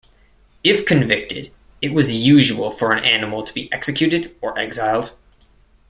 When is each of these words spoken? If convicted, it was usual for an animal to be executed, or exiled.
If 0.63 0.87
convicted, 0.87 1.51
it 1.79 1.93
was 1.93 2.25
usual 2.25 2.71
for 2.71 2.91
an 2.91 3.03
animal 3.03 3.43
to 3.43 3.53
be 3.53 3.71
executed, 3.71 4.35
or 4.41 4.57
exiled. 4.57 5.11